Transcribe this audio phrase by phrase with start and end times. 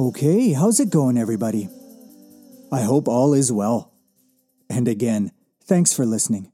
[0.00, 1.68] Okay, how's it going, everybody?
[2.72, 3.92] I hope all is well.
[4.70, 5.30] And again,
[5.62, 6.50] thanks for listening.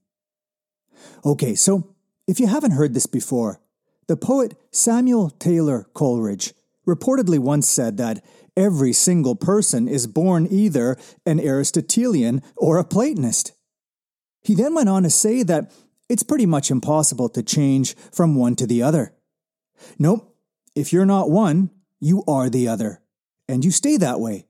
[1.25, 1.95] Okay, so
[2.27, 3.61] if you haven't heard this before,
[4.09, 6.55] the poet Samuel Taylor Coleridge
[6.89, 8.25] reportedly once said that
[8.57, 13.53] every single person is born either an Aristotelian or a Platonist.
[14.43, 15.73] He then went on to say that
[16.09, 19.15] it's pretty much impossible to change from one to the other.
[20.01, 20.37] Nope,
[20.75, 23.03] if you're not one, you are the other
[23.49, 24.47] and you stay that way.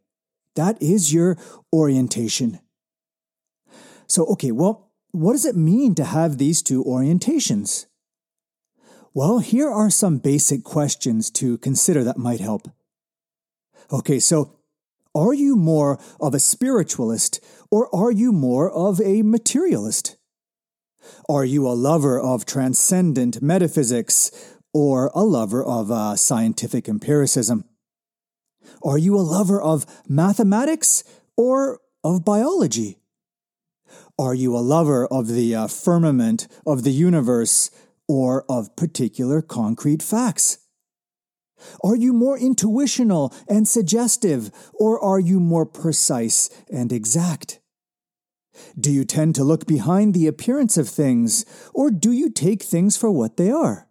[0.54, 1.36] That is your
[1.72, 2.60] orientation.
[4.06, 7.86] So, okay, well, what does it mean to have these two orientations?
[9.14, 12.68] Well, here are some basic questions to consider that might help.
[13.90, 14.58] Okay, so
[15.14, 20.16] are you more of a spiritualist or are you more of a materialist?
[21.28, 24.30] Are you a lover of transcendent metaphysics
[24.74, 27.64] or a lover of uh, scientific empiricism?
[28.82, 31.04] Are you a lover of mathematics
[31.36, 32.98] or of biology?
[34.18, 37.70] Are you a lover of the uh, firmament of the universe
[38.08, 40.58] or of particular concrete facts?
[41.82, 47.60] Are you more intuitional and suggestive, or are you more precise and exact?
[48.78, 51.44] Do you tend to look behind the appearance of things,
[51.74, 53.85] or do you take things for what they are?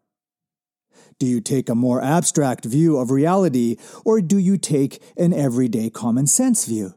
[1.17, 5.89] Do you take a more abstract view of reality, or do you take an everyday
[5.89, 6.95] common sense view?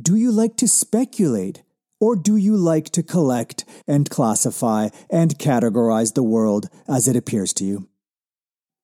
[0.00, 1.62] Do you like to speculate,
[2.00, 7.54] or do you like to collect and classify and categorize the world as it appears
[7.54, 7.88] to you?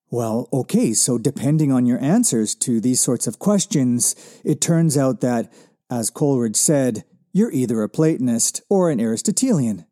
[0.09, 5.21] Well, okay, so depending on your answers to these sorts of questions, it turns out
[5.21, 5.51] that,
[5.89, 9.85] as Coleridge said, you're either a Platonist or an Aristotelian.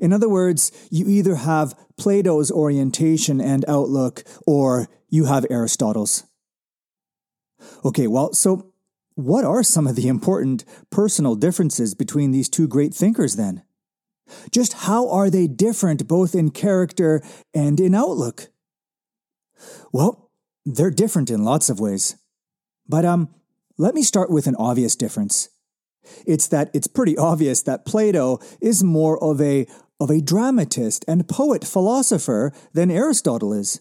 [0.00, 6.24] In other words, you either have Plato's orientation and outlook, or you have Aristotle's.
[7.84, 8.72] Okay, well, so
[9.14, 13.62] what are some of the important personal differences between these two great thinkers then?
[14.50, 17.22] Just how are they different both in character
[17.54, 18.48] and in outlook?
[19.92, 20.30] Well,
[20.64, 22.16] they're different in lots of ways.
[22.88, 23.28] But um,
[23.78, 25.48] let me start with an obvious difference.
[26.26, 29.66] It's that it's pretty obvious that Plato is more of a
[29.98, 33.80] of a dramatist and poet philosopher than Aristotle is.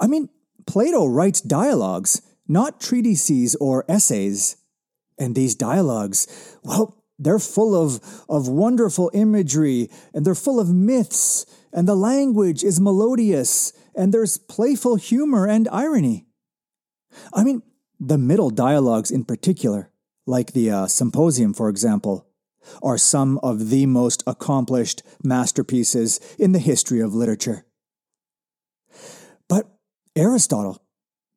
[0.00, 0.28] I mean,
[0.66, 4.56] Plato writes dialogues, not treatises or essays.
[5.18, 6.26] And these dialogues,
[6.64, 12.64] well, they're full of, of wonderful imagery and they're full of myths, and the language
[12.64, 16.26] is melodious, and there's playful humor and irony.
[17.32, 17.62] I mean,
[18.00, 19.90] the middle dialogues in particular,
[20.26, 22.26] like the uh, Symposium, for example,
[22.82, 27.64] are some of the most accomplished masterpieces in the history of literature.
[29.48, 29.68] But
[30.16, 30.82] Aristotle,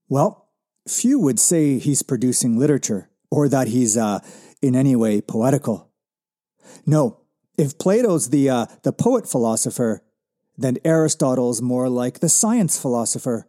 [0.07, 0.49] well,
[0.87, 4.19] few would say he's producing literature or that he's uh,
[4.61, 5.91] in any way poetical.
[6.85, 7.21] No,
[7.57, 10.01] if Plato's the, uh, the poet philosopher,
[10.57, 13.47] then Aristotle's more like the science philosopher.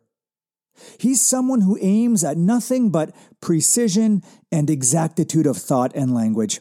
[0.98, 6.60] He's someone who aims at nothing but precision and exactitude of thought and language.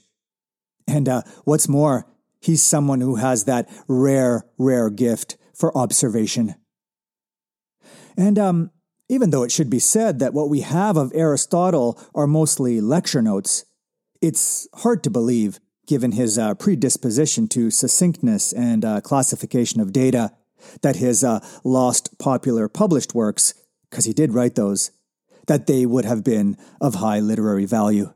[0.88, 2.08] And uh, what's more,
[2.40, 6.56] he's someone who has that rare, rare gift for observation.
[8.16, 8.72] And um,
[9.10, 13.22] even though it should be said that what we have of Aristotle are mostly lecture
[13.22, 13.66] notes,
[14.22, 20.32] it's hard to believe, given his uh, predisposition to succinctness and uh, classification of data,
[20.82, 23.54] that his uh, lost popular published works,
[23.90, 24.92] because he did write those,
[25.48, 28.14] that they would have been of high literary value.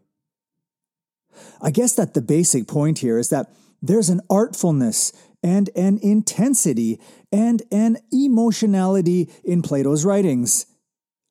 [1.62, 3.52] I guess that the basic point here is that
[3.82, 5.14] there's an artfulness
[5.44, 7.00] and an intensity
[7.32, 10.66] and an emotionality in Plato's writings,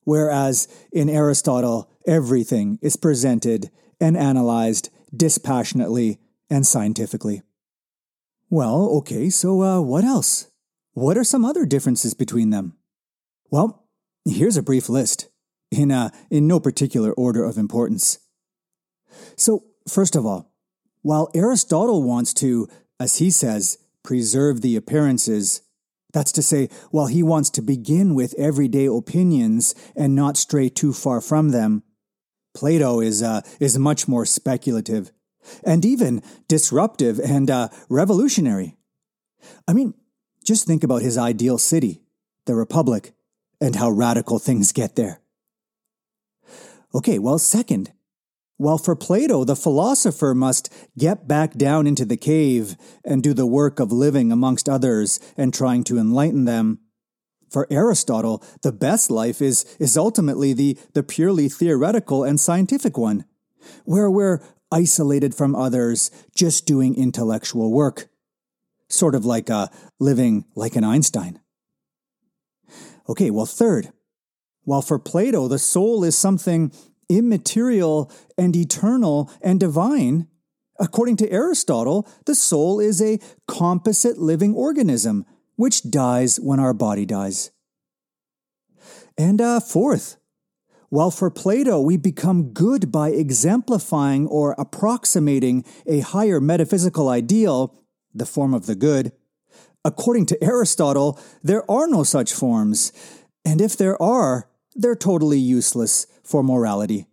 [0.05, 3.71] whereas in Aristotle, everything is presented
[4.01, 7.43] and analyzed dispassionately and scientifically.
[8.49, 10.49] Well, okay, so uh, what else?
[10.93, 12.77] What are some other differences between them?
[13.51, 13.80] Well,
[14.25, 15.29] here's a brief list,
[15.71, 18.19] in, uh, in no particular order of importance.
[19.37, 20.53] So, First of all,
[21.03, 22.69] while Aristotle wants to,
[22.99, 25.63] as he says, preserve the appearances,
[26.13, 30.93] that's to say, while he wants to begin with everyday opinions and not stray too
[30.93, 31.83] far from them,
[32.55, 35.13] Plato is, uh, is much more speculative
[35.65, 38.77] and even disruptive and uh, revolutionary.
[39.67, 39.95] I mean,
[40.45, 42.03] just think about his ideal city,
[42.47, 43.13] the Republic,
[43.61, 45.21] and how radical things get there.
[46.95, 47.93] Okay, well, second,
[48.57, 53.47] while for Plato, the philosopher must get back down into the cave and do the
[53.47, 56.81] work of living amongst others and trying to enlighten them,
[57.51, 63.25] for Aristotle, the best life is, is ultimately the, the purely theoretical and scientific one,
[63.85, 64.41] where we're
[64.71, 68.09] isolated from others, just doing intellectual work.
[68.89, 69.69] Sort of like uh,
[69.99, 71.41] living like an Einstein.
[73.11, 73.91] Okay, well, third,
[74.63, 76.73] while for Plato the soul is something
[77.09, 78.09] immaterial
[78.39, 80.29] and eternal and divine,
[80.79, 83.19] according to Aristotle, the soul is a
[83.49, 85.27] composite living organism
[85.57, 87.51] which dies when our body dies.
[89.19, 90.17] And uh, fourth,
[90.89, 97.75] while for Plato we become good by exemplifying or approximating a higher metaphysical ideal,
[98.15, 99.11] the form of the good,
[99.85, 102.93] according to Aristotle, there are no such forms,
[103.45, 107.07] and if there are, they're totally useless for morality.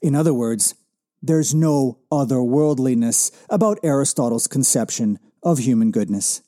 [0.00, 0.74] In other words,
[1.20, 6.42] there's no otherworldliness about Aristotle's conception of human goodness.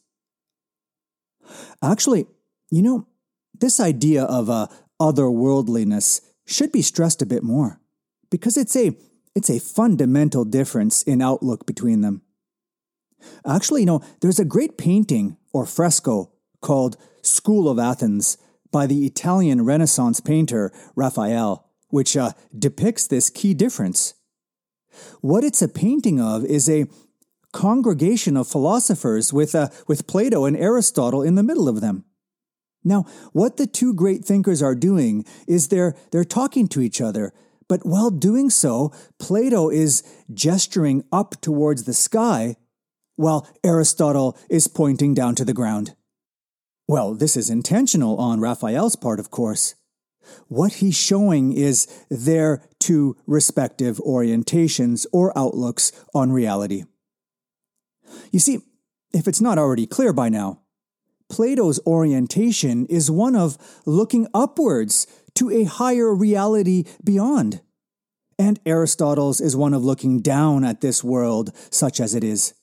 [1.83, 2.27] Actually,
[2.71, 3.07] you know,
[3.59, 4.69] this idea of a
[5.01, 7.81] otherworldliness should be stressed a bit more
[8.31, 8.97] because it's a
[9.35, 12.23] it's a fundamental difference in outlook between them.
[13.47, 18.39] Actually, know, there's a great painting or fresco called School of Athens
[18.71, 24.15] by the Italian Renaissance painter Raphael, which uh, depicts this key difference.
[25.21, 26.87] What it's a painting of is a
[27.53, 32.05] congregation of philosophers with, uh, with Plato and Aristotle in the middle of them.
[32.85, 37.33] Now, what the two great thinkers are doing is they're, they're talking to each other,
[37.69, 40.03] but while doing so, Plato is
[40.33, 42.57] gesturing up towards the sky,
[43.21, 45.95] while Aristotle is pointing down to the ground.
[46.89, 49.75] Well, this is intentional on Raphael's part, of course.
[50.49, 56.85] What he's showing is their two respective orientations or outlooks on reality.
[58.33, 58.61] You see,
[59.13, 60.63] if it's not already clear by now,
[61.29, 63.57] Plato's orientation is one of
[63.87, 67.61] looking upwards to a higher reality beyond.
[68.39, 72.55] And Aristotle's is one of looking down at this world such as it is.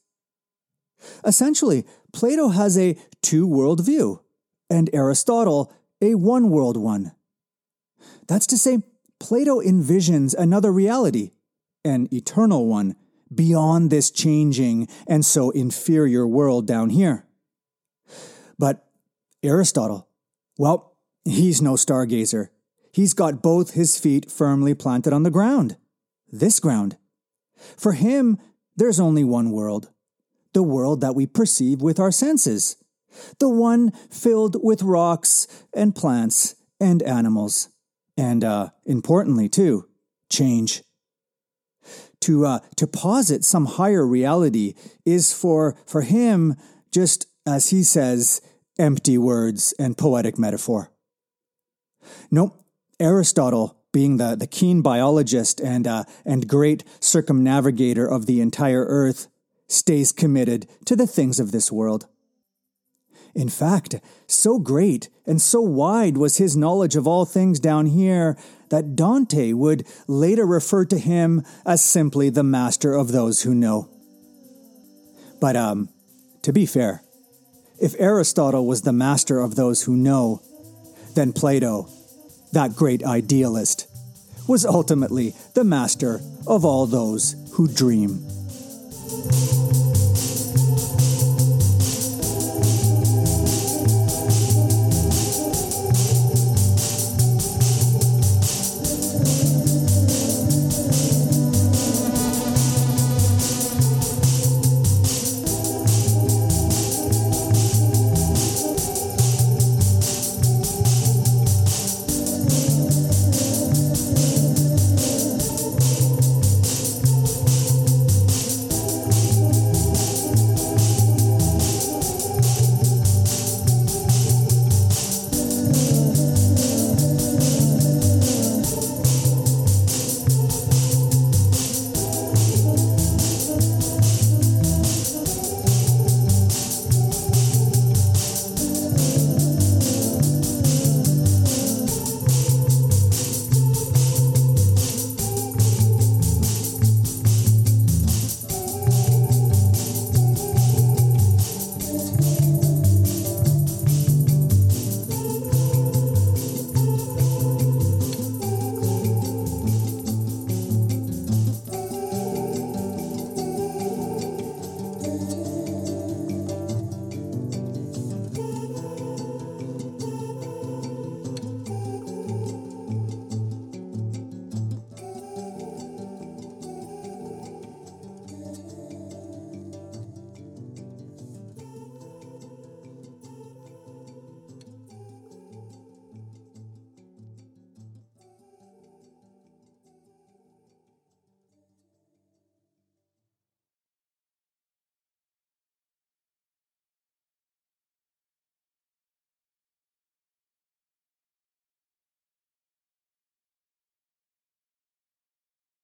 [1.25, 4.21] Essentially, Plato has a two world view,
[4.69, 7.13] and Aristotle a one world one.
[8.27, 8.83] That's to say,
[9.19, 11.31] Plato envisions another reality,
[11.83, 12.95] an eternal one,
[13.33, 17.25] beyond this changing and so inferior world down here.
[18.59, 18.87] But
[19.43, 20.07] Aristotle,
[20.57, 20.95] well,
[21.25, 22.49] he's no stargazer.
[22.91, 25.77] He's got both his feet firmly planted on the ground,
[26.31, 26.97] this ground.
[27.75, 28.39] For him,
[28.75, 29.89] there's only one world
[30.57, 32.77] the world that we perceive with our senses,
[33.37, 37.69] the one filled with rocks and plants and animals,
[38.17, 39.87] and, uh, importantly, too,
[40.31, 40.81] change.
[42.21, 44.73] To, uh, to posit some higher reality
[45.05, 46.55] is for, for him
[46.91, 48.41] just, as he says,
[48.79, 50.89] empty words and poetic metaphor.
[52.31, 52.59] Nope,
[52.99, 59.27] Aristotle, being the, the keen biologist and, uh, and great circumnavigator of the entire earth,
[59.67, 62.07] stays committed to the things of this world.
[63.35, 63.95] In fact,
[64.25, 68.37] so great and so wide was his knowledge of all things down here
[68.69, 73.89] that Dante would later refer to him as simply the master of those who know.
[75.39, 75.89] But, um,
[76.41, 77.03] to be fair,
[77.79, 80.41] if Aristotle was the master of those who know,
[81.13, 81.89] then Plato,
[82.53, 83.87] that great idealist,
[84.47, 88.25] was ultimately the master of all those who dream.